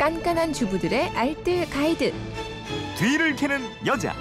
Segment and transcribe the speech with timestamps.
[0.00, 2.14] 깐깐한 주부들의 알뜰 가이드.
[2.96, 4.14] 뒤를 캐는 여자.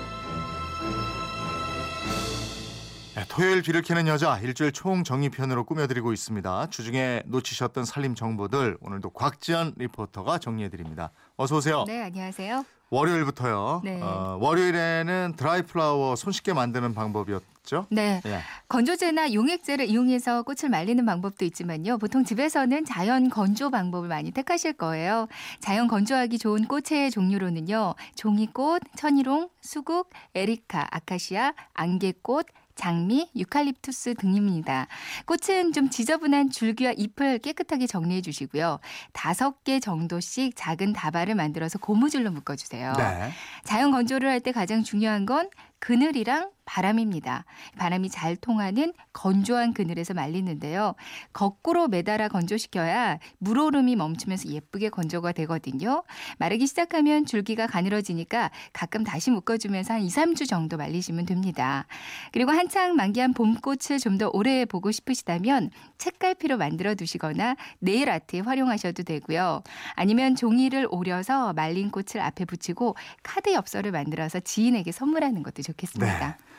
[3.16, 6.68] 네, 토요일 뒤를 캐는 여자 일주일 총정리편으로 꾸며드리고 있습니다.
[6.70, 11.14] 주중에 놓치셨던 살림 정보들 오늘도 곽지연 리포터가 정리해드립니다.
[11.38, 11.86] 어서 오세요.
[11.88, 12.66] 네, 안녕하세요.
[12.90, 13.82] 월요일부터요.
[13.84, 14.02] 네.
[14.02, 17.86] 어, 월요일에는 드라이 플라워 손쉽게 만드는 방법이었죠.
[17.92, 18.22] 네.
[18.26, 18.40] 예.
[18.68, 22.00] 건조제나 용액제를 이용해서 꽃을 말리는 방법도 있지만요.
[22.00, 25.28] 보통 집에서는 자연 건조 방법을 많이 택하실 거예요.
[25.60, 27.94] 자연 건조하기 좋은 꽃의 종류로는요.
[28.16, 32.48] 종이꽃, 천일홍, 수국, 에리카, 아카시아, 안개꽃,
[32.80, 34.88] 장미, 유칼립투스 등입니다.
[35.26, 38.80] 꽃은 좀 지저분한 줄기와 잎을 깨끗하게 정리해 주시고요.
[39.12, 42.94] 다섯 개 정도씩 작은 다발을 만들어서 고무줄로 묶어주세요.
[42.98, 43.32] 네.
[43.66, 47.46] 자연 건조를 할 때 가장 중요한 건 그늘이랑 바람입니다.
[47.78, 50.94] 바람이 잘 통하는 건조한 그늘에서 말리는데요.
[51.34, 56.04] 거꾸로 매달아 건조시켜야 물오름이 멈추면서 예쁘게 건조가 되거든요.
[56.38, 61.88] 마르기 시작하면 줄기가 가늘어지니까 가끔 다시 묶어주면서 한 2, 3주 정도 말리시면 됩니다.
[62.32, 69.04] 그리고 한창 만개한 봄꽃을 좀 더 오래 보고 싶으시다면 책갈피로 만들어 두시거나 네일 아트에 활용하셔도
[69.04, 69.64] 되고요.
[69.96, 76.38] 아니면 종이를 오려서 말린 꽃을 앞에 붙이고 카드 엽서를 만들어서 지인에게 선물하는 것도 좋겠습니다.
[76.38, 76.59] 네.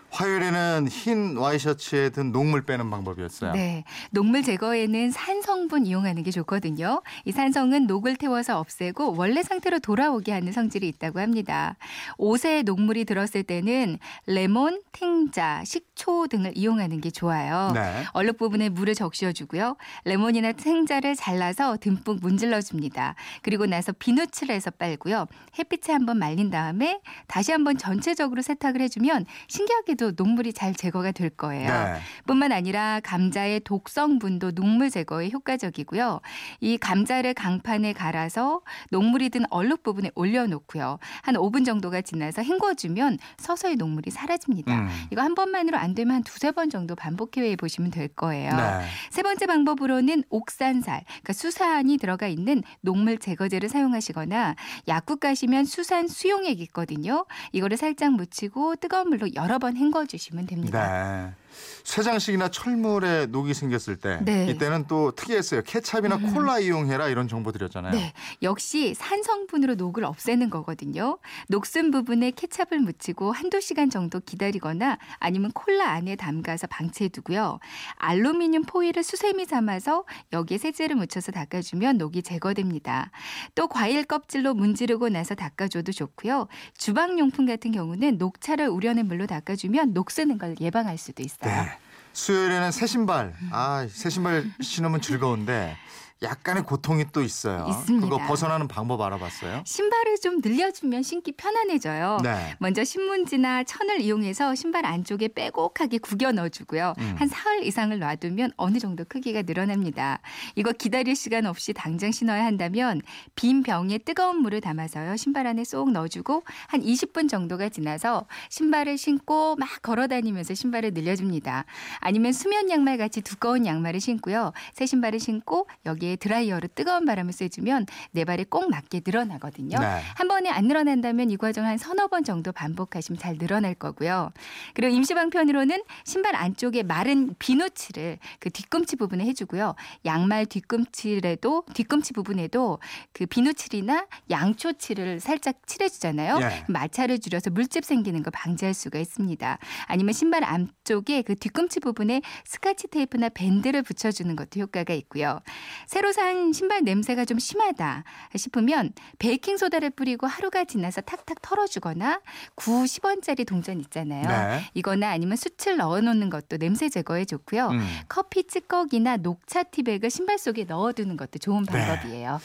[0.11, 3.53] 화요일에는 흰 와이셔츠에 든 녹물 빼는 방법이었어요.
[3.53, 3.85] 네.
[4.11, 7.01] 녹물 제거에는 산성분 이용하는 게 좋거든요.
[7.23, 11.77] 이 산성은 녹을 태워서 없애고 원래 상태로 돌아오게 하는 성질이 있다고 합니다.
[12.17, 17.71] 옷에 녹물이 들었을 때는 레몬, 탱자, 식초 등을 이용하는 게 좋아요.
[17.73, 18.03] 네.
[18.11, 19.77] 얼룩 부분에 물을 적셔 주고요.
[20.03, 23.15] 레몬이나 탱자를 잘라서 듬뿍 문질러 줍니다.
[23.41, 25.27] 그리고 나서 비누칠을 해서 빨고요.
[25.57, 31.11] 햇빛에 한번 말린 다음에 다시 한번 전체적으로 세탁을 해 주면 신기하게 도 녹물이 잘 제거가
[31.11, 31.69] 될 거예요.
[31.71, 31.99] 네.
[32.25, 36.21] 뿐만 아니라 감자의 독성분도 녹물 제거에 효과적이고요.
[36.59, 40.97] 이 감자를 강판에 갈아서 녹물이 든 얼룩 부분에 올려놓고요.
[41.21, 44.73] 한 5분 정도가 지나서 헹궈주면 서서히 녹물이 사라집니다.
[44.73, 44.89] 음.
[45.11, 48.55] 이거 한 번만으로 안 되면 한 두세 번 정도 반복해 보시면 될 거예요.
[48.55, 48.85] 네.
[49.11, 54.55] 세 번째 방법으로는 옥산살, 그러니까 수산이 들어가 있는 녹물 제거제를 사용하시거나
[54.87, 57.25] 약국 가시면 수산 수용액 있거든요.
[57.51, 61.27] 이거를 살짝 묻히고 뜨거운 물로 여러 번 헹궈 주시면 됩니다.
[61.27, 61.40] 네.
[61.83, 64.47] 쇠장식이나 철물에 녹이 생겼을 때 네.
[64.49, 65.61] 이때는 또 특이했어요.
[65.63, 67.93] 케찹이나 콜라 이용해라 이런 정보 드렸잖아요.
[67.93, 71.19] 네, 역시 산성분으로 녹을 없애는 거거든요.
[71.47, 77.59] 녹슨 부분에 케찹을 묻히고 한두 시간 정도 기다리거나 아니면 콜라 안에 담가서 방치해 두고요.
[77.97, 83.11] 알루미늄 포일을 수세미 삼아서 여기에 세제를 묻혀서 닦아주면 녹이 제거됩니다.
[83.55, 86.47] 또 과일 껍질로 문지르고 나서 닦아줘도 좋고요.
[86.77, 91.40] 주방용품 같은 경우는 녹차를 우려낸 물로 닦아주면 녹 쓰는 걸 예방할 수도 있어요.
[91.43, 91.77] 네.
[92.13, 93.33] 수요일에는 새 신발.
[93.51, 95.77] 아, 새 신발 신으면 즐거운데
[96.23, 97.65] 약간의 고통이 또 있어요.
[97.67, 98.07] 있습니다.
[98.07, 99.63] 그거 벗어나는 방법 알아봤어요?
[99.65, 102.19] 신발을 좀 늘려주면 신기 편안해져요.
[102.21, 102.55] 네.
[102.59, 106.93] 먼저 신문지나 천을 이용해서 신발 안쪽에 빼곡하게 구겨 넣어주고요.
[106.99, 107.15] 음.
[107.17, 110.19] 한 사흘 이상을 놔두면 어느 정도 크기가 늘어납니다.
[110.55, 113.01] 이거 기다릴 시간 없이 당장 신어야 한다면
[113.35, 115.15] 빈 병에 뜨거운 물을 담아서요.
[115.17, 121.65] 신발 안에 쏙 넣어주고 한 20분 정도가 지나서 신발을 신고 막 걸어다니면서 신발을 늘려줍니다.
[121.99, 124.53] 아니면 수면 양말 같이 두꺼운 양말을 신고요.
[124.73, 129.79] 새 신발을 신고 여기에 드라이어로 뜨거운 바람을 쐬주면 내 발에 꼭 맞게 늘어나거든요.
[129.79, 130.01] 네.
[130.15, 134.31] 한 번에 안 늘어난다면 이 과정 한 서너 번 정도 반복하시면 잘 늘어날 거고요.
[134.73, 139.75] 그리고 임시방편으로는 신발 안쪽에 마른 비누칠을 그 뒤꿈치 부분에 해주고요.
[140.05, 142.79] 양말 뒤꿈치에도 뒤꿈치 부분에도
[143.13, 146.39] 그 비누칠이나 양초칠을 살짝 칠해주잖아요.
[146.41, 146.65] 예.
[146.67, 149.57] 마찰을 줄여서 물집 생기는 거 방지할 수가 있습니다.
[149.85, 155.39] 아니면 신발 안쪽에 그 뒤꿈치 부분에 스카치 테이프나 밴드를 붙여주는 것도 효과가 있고요.
[155.87, 158.03] 새로 산 신발 냄새가 좀 심하다
[158.35, 162.21] 싶으면 베이킹 소다를 뿌리고 하루가 지나서 탁탁 털어주거나
[162.55, 164.27] 9, 10원짜리 동전 있잖아요.
[164.27, 164.61] 네.
[164.73, 167.69] 이거나 아니면 숯을 넣어놓는 것도 냄새 제거에 좋고요.
[167.69, 167.87] 음.
[168.09, 171.71] 커피 찌꺼기나 녹차 티백을 신발 속에 넣어두는 것도 좋은 네.
[171.71, 172.41] 방법이에요.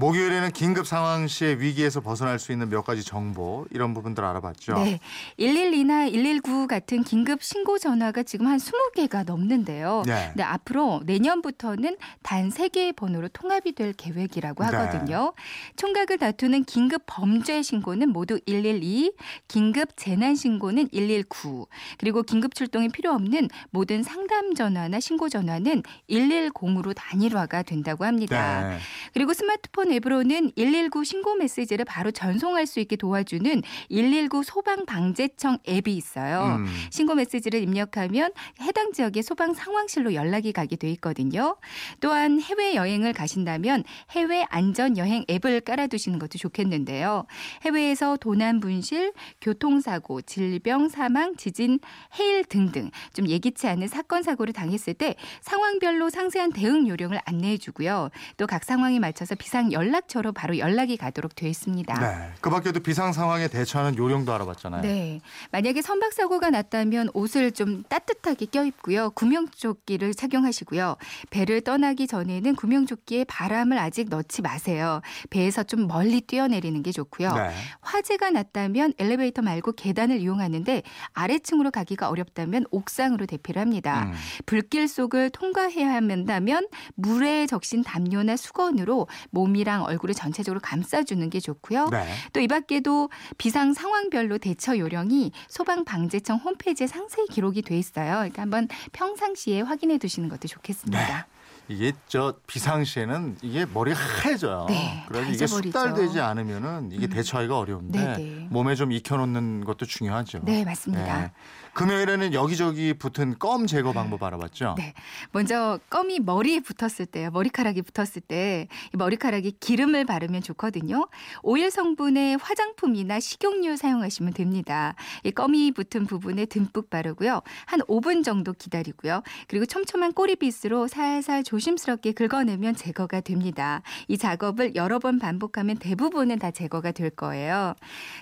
[0.00, 4.72] 목요일에는 긴급 상황 시에 위기에서 벗어날 수 있는 몇 가지 정보 이런 부분들 알아봤죠.
[4.82, 4.98] 네.
[5.38, 10.02] 112나 119 같은 긴급 신고 전화가 지금 한 20개가 넘는데요.
[10.06, 10.28] 네.
[10.28, 14.74] 근데 앞으로 내년부터는 단 3개의 번호로 통합이 될 계획이라고 네.
[14.74, 15.34] 하거든요.
[15.76, 19.12] 총각을 다투는 긴급 범죄 신고는 모두 112,
[19.48, 21.66] 긴급 재난 신고는 119,
[21.98, 28.70] 그리고 긴급 출동이 필요 없는 모든 상담 전화나 신고 전화는 110으로 단일화가 된다고 합니다.
[28.70, 28.78] 네.
[29.12, 35.58] 그리고 스마트폰 휴대폰 앱으로는 119 신고 메시지를 바로 전송할 수 있게 도와주는 119 소방 방재청
[35.68, 36.56] 앱이 있어요.
[36.58, 36.66] 음.
[36.90, 41.56] 신고 메시지를 입력하면 해당 지역의 소방 상황실로 연락이 가게 돼 있거든요.
[42.00, 47.26] 또한 해외 여행을 가신다면 해외 안전 여행 앱을 깔아두시는 것도 좋겠는데요.
[47.62, 51.80] 해외에서 도난 분실, 교통사고, 질병, 사망, 지진,
[52.18, 58.10] 해일 등등 좀 예기치 않은 사건 사고를 당했을 때 상황별로 상세한 대응 요령을 안내해 주고요.
[58.36, 61.98] 또 각 상황에 맞춰서 비상 연락처로 바로 연락이 가도록 되어 있습니다.
[61.98, 62.32] 네.
[62.40, 64.82] 그 밖에도 비상 상황에 대처하는 요령도 알아봤잖아요.
[64.82, 65.20] 네.
[65.50, 69.10] 만약에 선박 사고가 났다면 옷을 좀 따뜻 하게 껴입고요.
[69.10, 70.96] 구명조끼를 착용하시고요.
[71.30, 75.00] 배를 떠나기 전에는 구명조끼에 바람을 아직 넣지 마세요.
[75.30, 77.34] 배에서 좀 멀리 뛰어내리는 게 좋고요.
[77.34, 77.50] 네.
[77.80, 80.82] 화재가 났다면 엘리베이터 말고 계단을 이용하는데
[81.12, 84.04] 아래층으로 가기가 어렵다면 옥상으로 대피를 합니다.
[84.04, 84.12] 음.
[84.46, 91.88] 불길 속을 통과해야 한다면 물에 적신 담요나 수건으로 몸이랑 얼굴을 전체적으로 감싸주는 게 좋고요.
[91.90, 92.06] 네.
[92.32, 98.19] 또이 밖에도 비상 상황별로 대처 요령이 소방방재청 홈페이지에 상세히 기록이 돼 있어요.
[98.20, 101.26] 그러니까 한번 평상시에 확인해 두시는 것도 좋겠습니다.
[101.68, 104.66] 이게 저 비상시에는 이게 머리가 하얘져요.
[104.68, 105.46] 네, 그래서 다 이게.
[105.46, 107.10] 숙달되지 않으면은 이게 음.
[107.10, 108.46] 대처하기가 어려운데 네, 네.
[108.50, 110.40] 몸에 좀 익혀놓는 것도 중요하죠.
[110.42, 111.20] 네, 맞습니다.
[111.20, 111.32] 네.
[111.80, 114.74] 금요일에는 여기저기 붙은 껌 제거 방법 알아봤죠?
[114.76, 114.92] 네.
[115.32, 117.30] 먼저 껌이 머리에 붙었을 때요.
[117.30, 121.08] 머리카락이 붙었을 때이 머리카락에 기름을 바르면 좋거든요.
[121.42, 124.94] 오일 성분의 화장품이나 식용유 사용하시면 됩니다.
[125.24, 127.40] 이 껌이 붙은 부분에 듬뿍 바르고요.
[127.64, 129.22] 한 5분 정도 기다리고요.
[129.48, 133.80] 그리고 촘촘한 꼬리빗으로 살살 조심스럽게 긁어내면 제거가 됩니다.
[134.06, 137.74] 이 작업을 여러 번 반복하면 대부분은 다 제거가 될 거예요.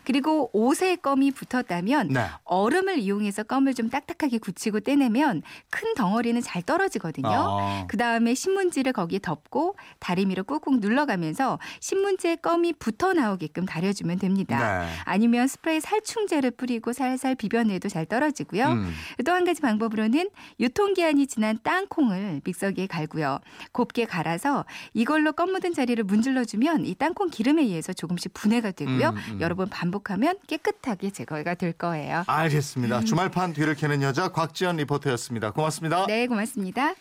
[0.04, 2.24] 그리고 옷에 껌이 붙었다면 네.
[2.44, 7.28] 얼음을 이용해서 껌을 좀 딱딱하게 굳히고 떼내면 큰 덩어리는 잘 떨어지거든요.
[7.28, 7.86] 어.
[7.88, 14.80] 그 다음에 신문지를 거기에 덮고 다리미로 꾹꾹 눌러가면서 신문지에 껌이 붙어 나오게끔 다려주면 됩니다.
[14.80, 14.88] 네.
[15.04, 18.66] 아니면 스프레이 살충제를 뿌리고 살살 비벼내도 잘 떨어지고요.
[18.66, 18.92] 음.
[19.24, 20.30] 또한 가지 방법으로는
[20.60, 23.40] 유통기한이 지난 땅콩을 믹서기에 갈고요.
[23.72, 24.64] 곱게 갈아서
[24.94, 29.10] 이걸로 껌 묻은 자리를 문질러주면 이 땅콩 기름에 의해서 조금씩 분해가 되고요.
[29.10, 29.40] 음, 음.
[29.40, 32.24] 여러 번 반복하면 깨끗하게 제거가 될 거예요.
[32.26, 33.00] 알겠습니다.
[33.02, 35.52] 주말 판 뒤를 캐는 여자 곽지연 리포터였습니다.
[35.52, 36.06] 고맙습니다.
[36.06, 36.94] 네, 고맙습니다.